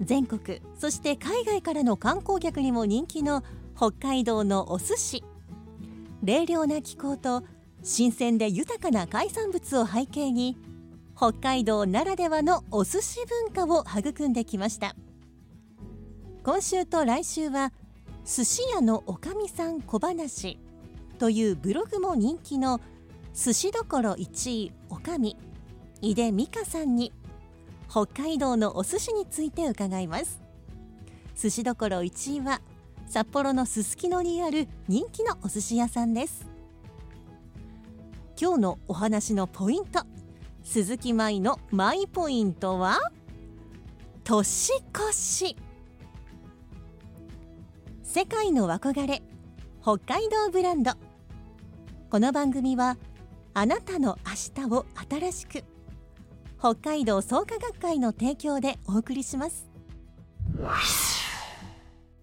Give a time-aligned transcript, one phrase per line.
[0.00, 3.42] 全国そして海外からの観光客にも人気の
[3.76, 5.24] 北海道のお寿司。
[6.22, 7.44] 冷涼な気候と
[7.82, 10.56] 新鮮で豊かな海産物を背景に
[11.16, 14.96] 北海道ならではのお寿司文化を育んできました。
[16.42, 17.72] 今週と来週は
[18.24, 20.58] 寿司屋のおかみさん小話
[21.18, 22.80] というブログも人気の
[23.34, 25.36] 寿司どころ1位おかみ
[26.00, 27.12] 井出美香さんに
[27.94, 30.42] 北海道のお寿司について伺います。
[31.40, 32.60] 寿司どころ1位は
[33.06, 36.44] 札幌のすすきのにある人気のお寿司屋さんです。
[38.36, 40.02] 今日のお話のポイント
[40.64, 42.98] 鈴木舞のマイポイントは
[44.24, 45.56] 年越し。
[48.02, 49.22] 世界の憧れ
[49.80, 50.94] 北海道ブランド。
[52.10, 52.96] この番組は
[53.52, 55.62] あなたの明日を新しく
[56.58, 59.68] 北海道創価学会の提供でお送りします。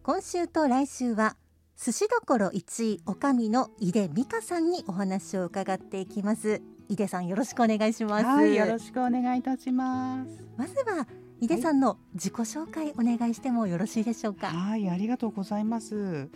[0.03, 1.35] 今週と来週は
[1.77, 6.61] 寿司どころ1位おかみの井出美香さんにお話を伺っていきます。
[6.89, 10.29] 井出さんよろしくお願いします、はい、よろしくお願いいたします。
[10.57, 11.07] まずは
[11.39, 14.47] 井出さんの自己紹介お願いしてもよろしいでしょうか。
[14.47, 16.29] はい、ありがとうございます。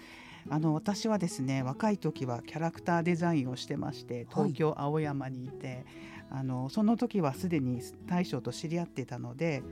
[0.49, 5.85] あの私はですね、若い時はキャラクターデザインをしてまして、東京青山にいて、
[6.29, 9.63] あのその時はすでに大将と知り合ってたので、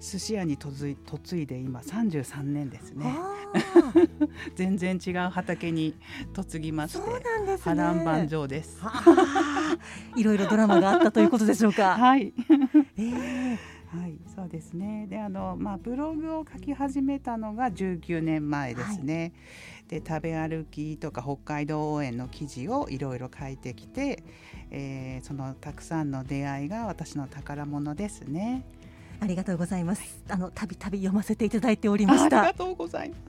[0.00, 3.14] 寿司屋に嫁いで今33年ですね。
[4.56, 5.94] 全然違う畑に
[6.36, 8.80] 嫁ぎまして、そうなんですね波乱万丈です。
[10.16, 11.96] いろいろドラマがあったということでしょうか。
[11.98, 12.32] はい。
[12.96, 13.58] えー
[13.90, 15.08] はい、そうですね。
[15.08, 19.32] で、あの、まあ、ブログを書き始めたのが19年前ですね。
[19.88, 24.22] で、食べ歩きとか北海道応援の記事をいろいろ書いてきて。
[24.70, 28.64] えーそのたくさんの出会いが私の宝物ですね。
[29.20, 30.22] ありがとうございます。
[30.28, 32.54] あのたびたび読ませていただいておりましたありが。
[32.54, 33.20] とうございます。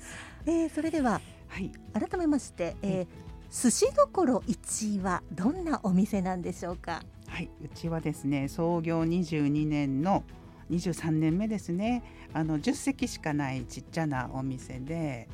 [0.45, 3.07] えーそれでははい、改めまして、えー
[3.53, 7.03] 寿司どころ1位はどんなお店なんでしょうか？
[7.27, 10.23] はい、うちはですね、創業22年の
[10.69, 12.01] 23年目ですね。
[12.33, 15.27] あの10席しかないちっちゃなお店で。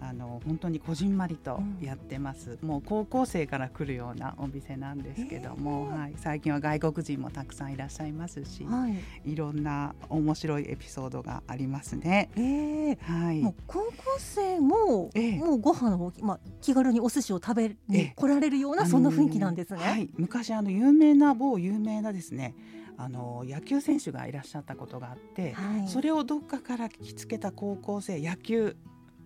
[0.00, 6.00] あの本当にこじんまりとやってます、もう高校生から来るようなお店なんですけども、へー。
[6.00, 9.30] はい、最近は外国人もたくさんいらっしゃいますし、はい。
[9.30, 12.30] いろんな面白いエピソードがありますね。
[12.36, 12.96] えー。
[13.00, 15.36] はい、もう高校生も、ええ。
[15.38, 19.80] もうご飯を、まあ、気軽にお寿司を食べえにえ来られるようなそんな雰囲気なんですね。
[19.82, 22.54] はい、昔あの有名な某有名なですね
[22.96, 25.88] あの野球選手がいらっしゃったことがあって、はい。
[25.88, 28.76] それをどっかから聞きつけた高校生野球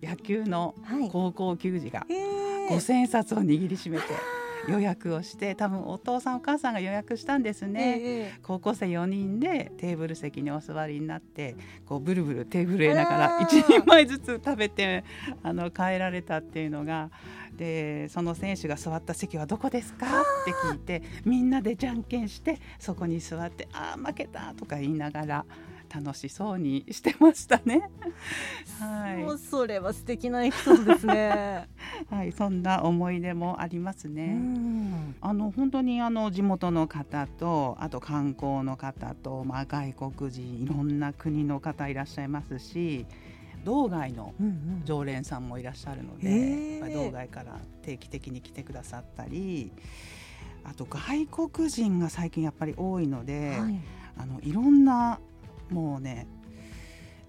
[0.03, 1.09] 野球のはい。
[1.09, 2.69] 高校球児がえー。
[2.69, 4.03] 五千円札を握りしめて
[4.69, 7.99] 予約をして多分お父さんお母さんが予約したんですね。
[8.01, 15.03] え高校生4人でテーブル席にお座りになってこうブルブル手震えながあらら一人前ずつ食べて
[15.43, 17.11] あの帰られたっていうのが
[17.57, 20.05] でその選手が座った席はどこですか？
[20.21, 25.45] って聞いてみんなでじゃんけんしてそこに座ってあー負けたとか言いながら
[25.93, 27.89] 楽しそうにしてましたね。
[28.79, 31.67] はもうそれは素敵なエピソードですね。
[32.11, 34.33] い、 はい、そんな思い出もありますうね。
[34.33, 43.05] んあの本当にあの地元の方とあと観光の方と、まあ、外国人いろんな国の方いらっしゃいますし
[43.63, 49.71] 道外のうんうん常連さんもいらっしゃるので、へーやっぱり道外から定期的に来てくださったり
[50.63, 53.79] あと外国人が最近やっぱり多いので、はい
[54.15, 55.19] あのいろんな
[55.69, 56.27] もうね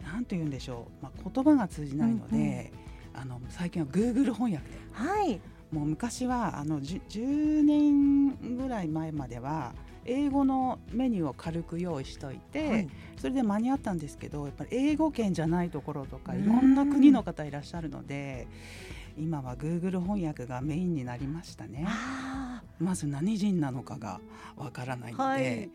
[0.05, 2.73] なんて言うんでしょう、まあ、言葉が通じないので、
[3.15, 4.79] あの最近は Google 翻訳で。
[4.93, 5.41] はい。
[5.73, 12.89] もう昔はあの 10, 10年ぐらい前までは英語のメニューを軽く用意しといて、はい。
[13.17, 16.45] それで間に合ったんですけどやっぱり英語圏じゃないところとかうん。
[16.45, 18.47] いろんな国の方いらっしゃるので
[19.17, 21.87] 今は Google 翻訳がメインになりましたね。
[21.89, 24.21] あまず何人なのかが
[24.57, 25.71] わからないので、はい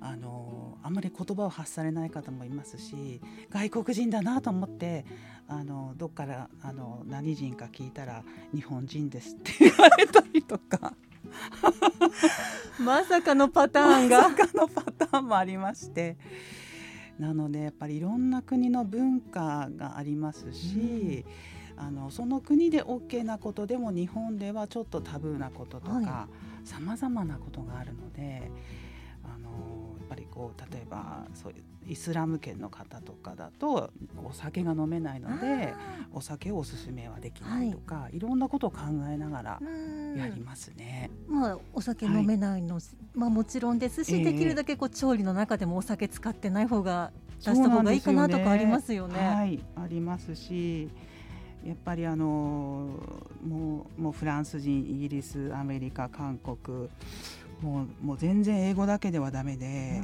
[0.00, 3.20] あのあんまり言葉を発されない方もいますし
[3.50, 5.04] 外国人だなと思って
[5.46, 8.22] あのどっからあの何人か聞いたら
[8.54, 10.94] 日本人ですって言われたりとか。
[12.78, 14.28] ー まさかのパターンが。
[14.30, 16.16] まさかのパターンもありまして。
[17.18, 21.24] なのでやっぱりいろんな国の文化がありますし、
[21.76, 26.28] あのその国で OK なことでも日本ではちょっとタブーなこととはか
[26.64, 28.50] さまざまなことがあるので
[30.40, 31.54] こう例えばそう
[31.86, 33.90] イスラム圏の方とかだと
[34.24, 35.74] お酒が飲めないので
[36.14, 38.78] お酒をおすすめはできないとか、い、ろんなことを考
[39.12, 40.16] えながらうん。
[40.16, 41.10] やりますね。
[41.28, 42.80] まあ、お酒飲めないの、
[43.14, 44.24] まあ、もちろんですし、ええ。
[44.24, 49.18] できるだけこう調理の中でもお酒使ってない方が出した方がいいかなとかありますよね。
[49.18, 50.88] はい、ありますし、
[51.64, 52.26] やっぱりあの
[53.46, 56.88] もうもうフランス人、イギリス、アメリカ、韓国、
[57.62, 60.02] もうもう全然英語だけではダメで、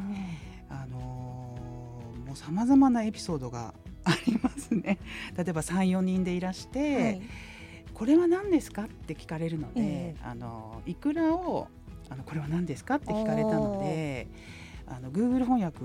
[0.69, 3.75] あのもうさまざまなエピソードが
[4.05, 4.99] ありますね。
[5.37, 7.23] 例えば三四人でいらして、はい。
[7.95, 10.17] これは何ですかって聞かれるので、ええ。
[10.23, 11.69] あのいくらを
[12.09, 14.29] あのこれは何ですかって聞かれたので
[14.87, 15.81] あの Google 翻訳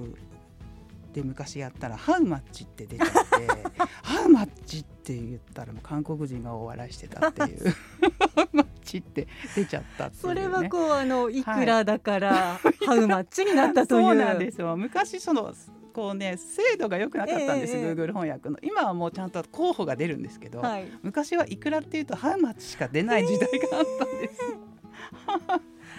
[1.14, 3.48] で昔やったら「ハウマッチ」って出ちゃって
[4.04, 7.70] 「ハウマッチ」って言ったらもう韓国人が大笑いしてたっていう
[8.36, 14.02] 「ハウマッチ」って出ちゃったっね、それはこうあのいくらだから、ハウマッチになったという。
[14.04, 14.76] そうなんですよ。
[14.76, 15.54] 昔その
[15.94, 17.94] こうね精度が良くなかったんです、ええええ。
[17.94, 18.58] Google 翻訳の。
[18.62, 24.40] 今はもうちゃんと候補が出るんですけど、はい、昔はいくらっていうとハウマッチしか出ない時代があったんです、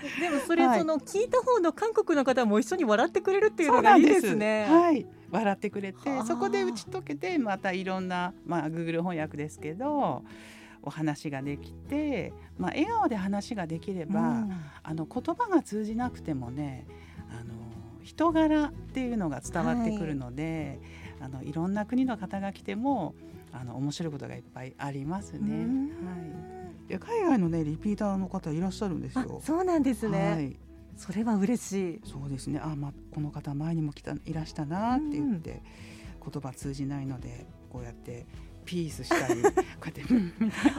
[0.20, 0.78] でもそれ、はい。
[0.78, 4.20] その聞いた方の韓国の方も一緒に笑ってくれるっていうのがいいんです。
[4.28, 4.66] すね。
[4.68, 5.06] はい。
[5.30, 6.24] 笑ってくれてはあ。
[6.24, 10.22] そこで打ち解けてまたいろんな、まあ、Google 翻訳ですけど
[10.82, 14.52] お話ができて、まあ、笑顔で話ができれば、うん
[14.84, 16.86] あの言葉が通じなくてもね
[17.30, 17.54] あの
[18.02, 20.80] 人柄っていうのが伝わってくるので、
[21.20, 23.14] い、あのいろんな国の方が来ても
[23.52, 25.38] あの面白いことがいっぱいありますね。
[25.38, 25.88] うん
[26.90, 29.40] はい、海外のねリピーターの方いらっしゃるんですあよ。
[29.42, 30.56] そうなんですね、はい
[30.96, 32.00] それは嬉しい。
[32.04, 32.60] そうですね。
[32.62, 35.62] あ、まあ、この方前にも来た、いらしたなって言って。
[36.22, 38.26] 言葉通じないので、こうやって。
[38.64, 40.02] ピースしたり、 こうやって。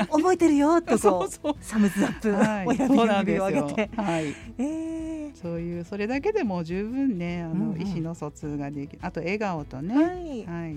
[0.09, 1.55] 覚えてるよとこう そうそう。
[1.61, 3.89] サムズアップ、はい、親そうなんです指を上よげて。
[3.95, 4.25] はい、
[4.57, 8.99] えーそういう、それだけでも十分ね、あの、うんうん意思の疎通ができる。
[9.01, 9.95] あと笑顔とね。
[9.95, 10.75] はい、はい、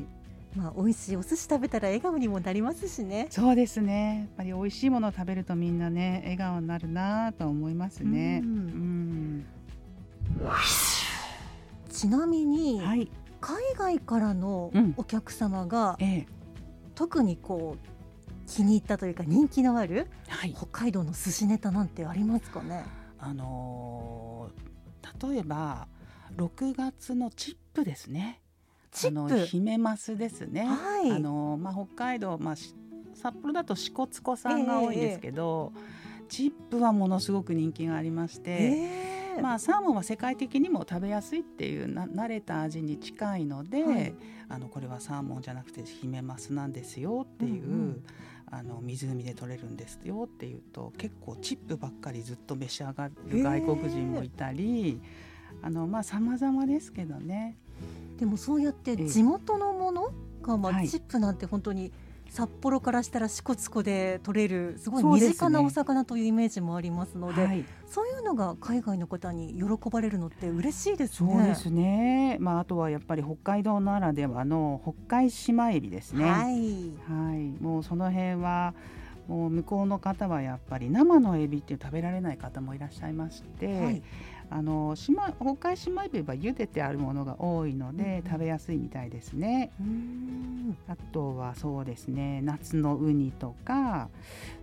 [0.56, 3.26] まあ美味しいお寿司食べたら笑顔にもなりますしね。
[3.30, 4.18] そうですね。
[4.20, 8.40] やっぱり美味しいものを食べると、みんなね、笑顔になるなと思いますね。
[8.42, 9.46] ううんん。
[11.90, 13.10] ちなみに、はい、
[13.40, 16.26] 海外からのうんお客様がええ、
[16.96, 17.86] 特にこう
[18.48, 20.52] 気に入ったというか人気のあるはい。
[20.54, 22.84] 北海道の寿司ネタなんてありますかね？
[23.18, 24.66] あのー
[25.32, 25.86] 例えば
[26.36, 28.40] 6月のチップですね。
[28.90, 29.38] チップ？
[29.46, 30.64] ヒメマスですね。
[30.66, 32.74] はいあのーまあ北海道まあし
[33.14, 35.72] 札幌だと支笏湖さんが多いんですけど、
[36.28, 38.50] チップはものすごく人気がありまして。
[38.50, 44.14] えーまあ、サーモンは世界的にも食べやすいっていうな慣れた味に近いので、はい。
[44.48, 48.04] あのこれはサーモンじゃなくてヒメマスなんですよっていう、うんうん。
[48.48, 55.00] あの湖で取れるんですよっていうと結構チップばっかりずっと召し上がる外国人もいたり
[55.62, 57.56] あのまあ様々ですけどね。
[58.18, 59.08] でもそうやってええ。
[59.08, 60.12] 地元のもの
[60.42, 60.88] が、まあはい。
[60.88, 61.92] チップなんて本当に
[62.36, 71.32] 札幌からしたら支笏湖で取れるすごい身近なお魚というイメージもありますのではい、そういうのが海外の方に喜ばれるのって嬉しいですね。
[71.32, 76.24] そうですね、まあ、あとはやっぱり北海道ならではの北海島エビですね。
[76.24, 76.90] はい。
[77.08, 78.74] はい、もうその辺は
[79.28, 84.02] もう向こうの方はやっぱり生のエビって食べられない方もいらっしゃいまして、はい。
[84.48, 89.70] あの島北海島エビは茹でてあるものが多いので、うん食べやすいみたいですね。
[90.88, 94.08] あとはそうですね夏のウニとか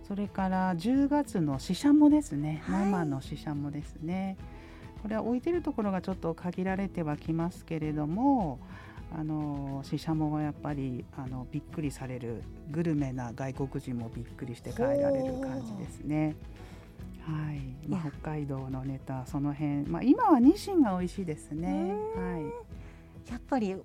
[0.06, 2.84] それから10月のシシャモですね、はい。
[2.86, 4.36] 生のシシャモですね。
[5.02, 8.58] これは置いてるところがちょっと限られてはきますけれども
[9.14, 12.42] あのシシャモはやっぱりあのびっくりされる。
[12.70, 16.34] グルメな外国人もびっくりして帰られる感じですね。
[17.26, 21.94] はい、まあ北海道のネタその辺、まあ、今はニシンが美味しいですね。
[22.16, 23.76] はいやっぱり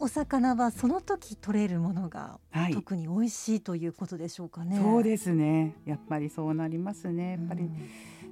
[0.00, 4.78] お魚はその時取れるものがはい、特に美味しいということでしょうかね。
[4.80, 5.74] そうですね。
[5.86, 7.32] やっぱりそうなりますね。
[7.32, 7.70] やっぱり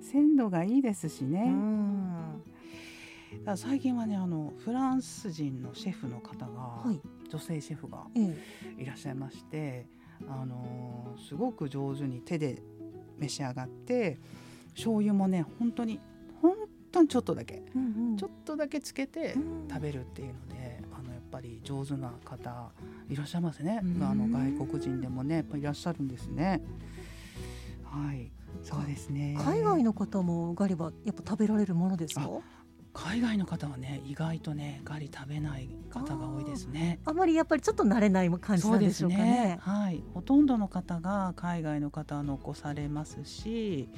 [0.00, 1.52] 鮮度がいいですしうね。
[3.56, 8.20] 最近はねあのフランス人のシェフの方が、はい女性シェフがえ
[8.78, 9.86] えいらっしゃいまして、
[10.28, 12.62] あのーすごく上手に手で
[13.18, 14.20] 召し上がって
[14.76, 15.98] 醤油もね本当に
[16.40, 16.54] 本
[16.92, 17.64] 当にちょっとだけ。
[17.74, 18.16] うんうん。
[18.16, 19.68] ちょっとだけつけてうん。
[19.68, 22.70] 食べるっていうのであのやっぱり上手な方
[23.08, 24.02] いらっしゃいますね、うん。
[24.02, 26.62] あの外国人でもねやっぱいらっしゃるんですね。
[27.84, 28.30] はい。
[28.62, 29.36] そうですね。
[29.38, 32.28] 海外の方もガリはやっぱ食べられるものですか？
[32.94, 36.98] 海外の方はね意外とねガリ食べない方が多いですね。
[37.04, 39.32] あまりやっぱりちょっと慣れない感じそうんですなでしょうかね。
[39.48, 39.58] ね。
[39.60, 43.90] はい、ほとんどの方が海外の方は残されますし、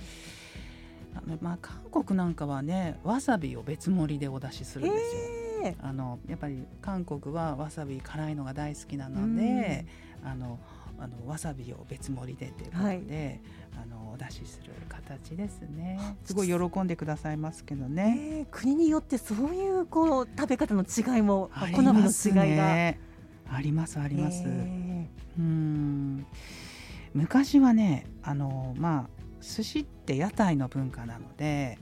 [1.14, 5.20] あのまあ韓国なんかはね、わさびを別盛りでお出しするんですよ。
[5.22, 9.86] ええあのやっぱり韓国はわさび辛いのが大好きなので、
[10.24, 10.58] あの
[10.98, 13.40] あのわさびを別盛りでということで、
[13.74, 15.98] あのお出しする形ですね。
[16.24, 18.18] すごい喜んでくださいますけどね。
[18.20, 23.00] ええ国によってそういうこう食べ方の違いもあり好みの違いがね。
[23.50, 24.44] ありますああります。
[24.46, 26.26] えうん
[27.14, 31.78] 昔はねあのまあ寿司って屋台の文化なので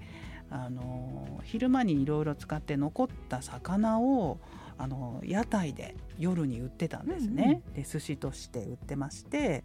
[0.51, 4.39] あの昼間にいろいろ使って残った魚を
[4.79, 9.65] あの屋台で夜に売ってたんですね、で寿司として売ってまして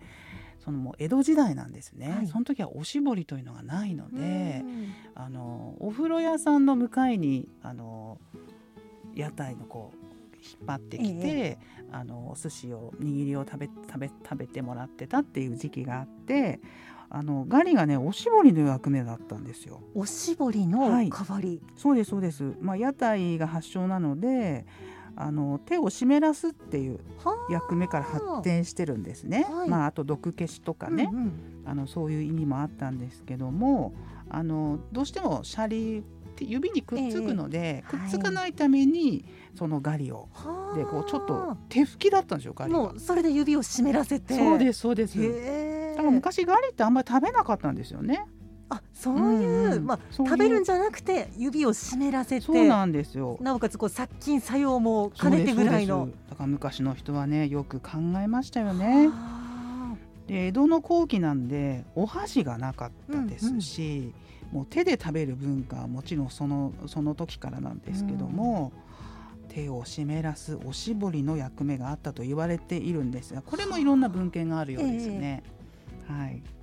[0.63, 2.27] そのもう江戸時代なんですね、はい。
[2.27, 4.65] その時はおしぼりというのがないのえで、
[5.15, 8.19] あのお風呂屋さんの向かいにあの
[9.15, 11.57] 屋台のこう引っ張ってきて、え
[11.91, 16.59] あのお寿司を握りを食べ食べ食べてもらってたっていう時期があって
[17.13, 19.81] あのガリがねおしぼりの役目だったんですよ。
[19.93, 21.09] おしぼりのはい。
[21.09, 22.53] 代わり、そうですそうです。
[22.61, 24.65] まあ屋台が発祥なので。
[25.13, 27.51] あの手を湿らすっていうはあ。
[27.51, 29.45] 役目から発展してるんですね。
[29.49, 29.69] はい。
[29.69, 31.31] まああと毒消しとかね、うんうん
[31.65, 33.93] あのそういう意味もあったんですけども
[34.29, 36.01] あのどうしてもシャリっ
[36.35, 37.89] て指にくっつくので、ええ。
[37.89, 40.77] くっつかないためにそのガリをはあ。
[40.77, 42.79] でこうちょっと手拭きだったんですよガリが。
[42.79, 44.33] もうそれで指を湿らせて。
[44.33, 45.21] そうですそうです。
[45.21, 45.70] へ
[46.09, 48.25] 昔ガリってあんまり食べなかったんですよね。
[48.69, 49.85] あそういう、んん。
[49.85, 50.31] まあそういう。
[50.31, 53.37] 食べるんじゃなくて指を湿らせてそうなんですよ。
[53.41, 56.07] なおかつこう殺菌作用も兼ねてぐらいの。
[56.29, 59.09] だから昔の人はねよく考えましたよね。
[59.11, 59.95] あ。
[60.27, 64.13] で江戸の後期なんでお箸がなかったですし、
[64.53, 68.71] もう手で食べる文化はもちろんそのその時からなんですけども、
[69.49, 75.43] 手を湿らすおしぼりの役目があったと言われているんですがこれもいろんな文献があるようですね。
[76.11, 76.61] はい、ー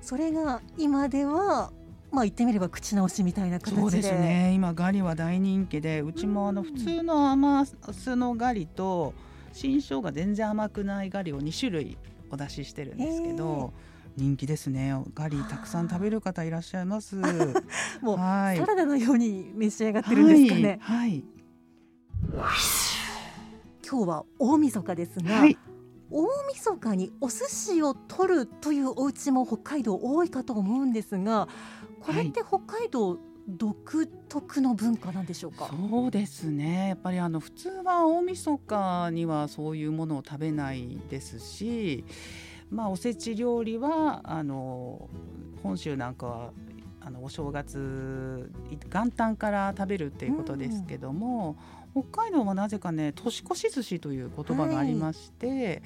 [0.00, 1.72] それが今では
[2.10, 3.80] まあ言ってみれば口直しみたいな形で。
[3.80, 4.52] そうですね。
[4.54, 9.14] 今ガリは大人気でうちもあのうん普通の甘酢のガリと
[9.52, 11.98] 新生姜全然甘くないガリを2種類
[12.30, 13.72] お出ししてるんですけど、
[14.16, 14.94] 人気ですね。
[15.14, 17.16] ガリたくさん食べる方いらっしゃいます。
[18.00, 18.58] もうはい。
[18.58, 21.24] サラダのように召し上がってるんですかね、はい、はい。
[23.88, 25.58] 今日は大晦日ですが、はい
[26.10, 31.48] 大晦日にお寿司を取るというお家も北海道多いかと思うんですが
[32.00, 36.88] これって北海道独特の文化なんでしょうか、そうですね。
[36.88, 42.04] やっぱりあの普通は大晦日にはそういうものを食べないですし、
[42.70, 45.08] まあ、おせち料理はあの
[45.62, 46.52] 本州なんかは
[47.06, 51.56] あのお正月い元旦から食べるっていうことですけども、
[51.92, 55.84] 北海道はなぜかね年越し寿司という言葉がありまして、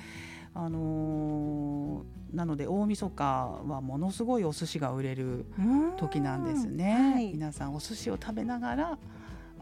[0.54, 3.24] あのーなので大晦日
[3.66, 7.32] はものすごいお寿司が売れるうん時なんですね、はい。
[7.32, 8.98] 皆さんお寿司を食べながら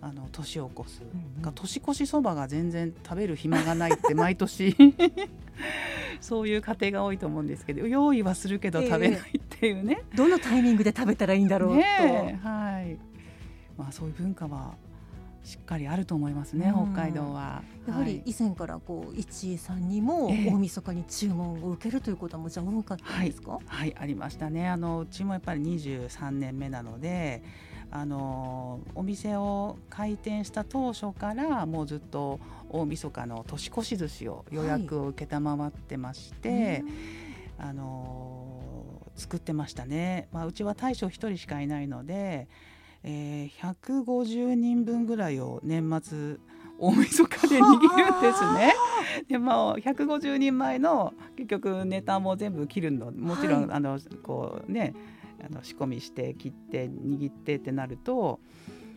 [0.00, 4.76] あの年を越す、うんが年越しそばが全然食べる暇がないって毎年。
[6.20, 8.88] そういう家庭が多いと思うんですけど用意はするけどええ。
[8.88, 12.98] 食べないっていうね,、どのタイミングで食べたらいいんだろうと、はい。
[13.76, 14.74] まあそういう文化は
[15.44, 16.92] しっかりあると思いますね、うん。
[16.92, 17.62] 北海道は。
[17.86, 20.50] やはり以前からこう一位さんにもええ。
[20.50, 23.94] 大晦日に注文を受けるということはもじゃあ多かったんですか、はい。
[23.96, 24.68] ありましたね。
[24.68, 27.42] あのうちもやっぱり23年目なので
[27.90, 36.84] あのお店を開店した当初からもうずっと大晦日の年越し寿司を予約を承ってまして、
[37.58, 38.60] あの
[39.16, 42.46] 作ってましたね、まあ、うちは大将1人しかいないので、
[43.02, 46.36] えー150人分ぐらいを年末
[46.78, 48.74] 大晦日で握るんですね。
[49.28, 53.10] でまあ150人前の結局ネタも全部切るの。
[53.10, 53.76] もちろん、はい。
[53.76, 54.94] あのこうね
[55.44, 58.40] あの仕込みして切って握ってってなると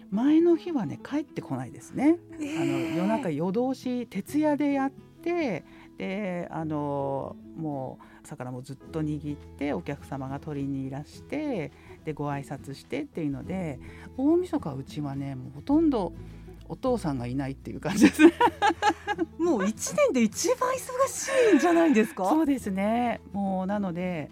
[0.09, 2.17] 前の日はね帰ってこないですね。
[2.33, 5.63] あの夜中夜通し徹夜でやって
[5.97, 11.71] であのもう魚もずっと握ってお客様が取りにいらして
[12.05, 13.79] でご挨拶してっていうので
[14.17, 16.13] 大晦日うちはねもうほとんど
[16.67, 18.33] お父さんがいないっていう感じですね。
[19.37, 22.29] もう一年で一番忙しいんじゃないですか？
[22.29, 23.21] そうですね。
[23.33, 24.31] もうなので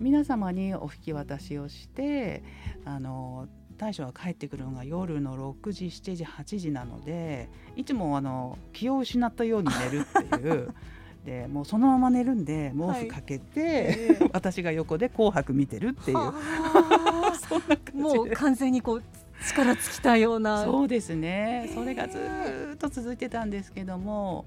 [0.00, 2.42] 皆様にお引き渡しをして
[2.84, 10.74] あの大将が帰ってくるのが夜の6時7時8時なのでいつもあの気を失ったように寝るっていう。
[11.24, 13.72] でもうそのまま寝るんで毛布かけて、はい。
[13.74, 16.16] えー、私が横で「紅白」見てるっていう。
[17.92, 19.02] もう完全にこう
[19.44, 20.64] 力尽きたような。
[20.64, 21.70] そうですね。
[21.74, 22.18] それがず
[22.74, 24.46] っと続いてたんですけども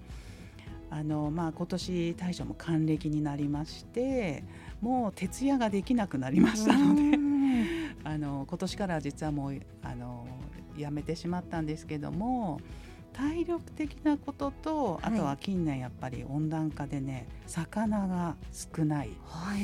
[0.91, 4.43] あの、まあ、今年大将も還暦になりまして
[4.81, 7.17] もう徹夜ができなくなりましたので
[8.03, 10.25] あの今年から実はもうあの
[10.77, 12.59] やめてしまったんですけども
[13.13, 19.61] 体力的なこととあとは近年やっぱり温暖化でね魚が少ない、はい、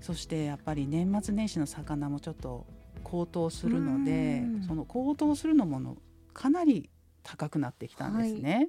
[0.00, 2.66] そしてやっぱり年末年始の魚もちょっと
[3.02, 5.96] 高騰するのでその高騰するのもの
[6.34, 6.90] かなり
[7.22, 8.54] 高くなってきたんですね。
[8.54, 8.68] はい、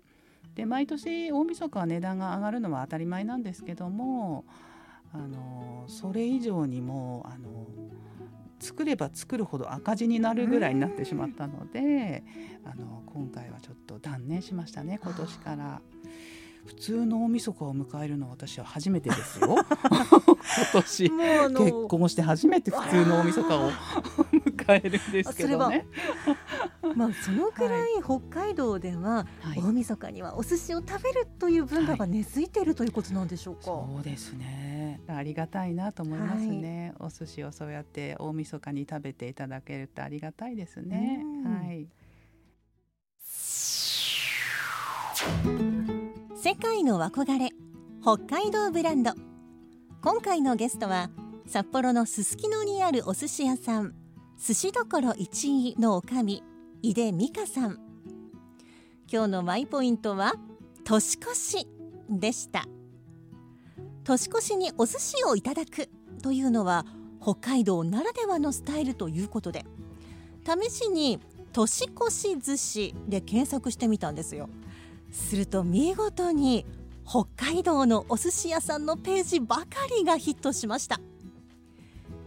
[0.56, 4.46] で毎年大晦日は値段が上がるのは当たり前なんですけども
[5.14, 7.68] あのそれ以上にもあの
[8.60, 12.24] 作れば作るほど赤字になるぐらいになってしまったので
[12.64, 15.82] あの今回はちょっと断念しましたね今年から。
[16.66, 25.88] 普通の大晦日を迎えるのは私は初めてですよ今年結婚して初めて普通の大晦日を迎えるんですけどね。
[26.96, 29.26] まあそのくらい北海道では
[29.56, 33.72] 大晦日にはお寿司を食べるという文化が根付いているということなんでしょうか。
[33.72, 34.71] はい、そうですね。
[35.16, 36.94] ありがたいなと思いますね。
[37.00, 41.24] はい、お寿司をそうやって大晦日に食べていただけるとありがたいですね。
[41.46, 41.88] はい。
[46.36, 47.50] 世界の憧れ
[48.02, 49.12] 北海道ブランド
[50.02, 51.12] 今回のゲストは
[51.46, 53.94] 札幌のすすきのにあるお寿司屋さん
[54.44, 56.44] 寿司どころ一位の女将
[56.82, 57.78] 井出美香さん
[59.12, 60.34] 今日のマイポイントは
[60.84, 61.68] 年越し
[62.10, 62.66] でした
[64.04, 65.90] 年越しにお寿司をいただく
[66.22, 66.86] というのは
[67.22, 69.66] 北海道ならではのスタイルということで
[70.44, 71.20] 試しに
[71.54, 74.50] 年越し寿司で検索してみたんですよ。
[75.12, 76.66] すると見事に
[77.06, 79.66] 北海道のお寿司屋さんのページばか
[79.98, 81.00] りがヒットしました。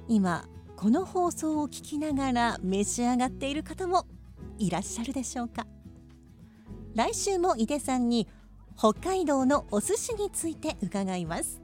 [0.06, 0.46] 今
[0.76, 4.06] この放送を聞きながら召し上がっている方も
[4.58, 5.66] いらっしゃるでしょうか。
[6.94, 8.28] 来週も井出さんに
[8.76, 11.63] 北海道のお寿司について伺います。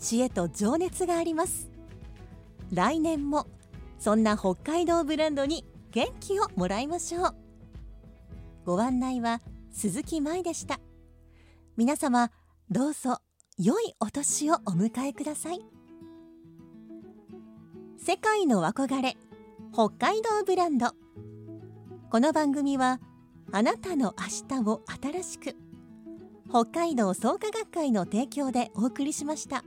[0.00, 1.70] 知恵と情熱があります。
[2.72, 3.46] 来年も
[3.98, 7.34] そんな北海道ブランドに元気をもらいましょう。
[8.64, 10.80] ご案内は鈴木舞でした。
[11.76, 12.30] 皆様
[12.70, 13.18] どうぞ
[13.58, 15.60] 良いお年をお迎えください。
[17.98, 19.16] 世界の憧れ
[19.72, 20.88] 北海道ブランド。
[22.10, 23.00] この番組は
[23.52, 25.56] あなたの明日を新しく
[26.48, 29.64] 北海道創価学会の提供でお送りしました。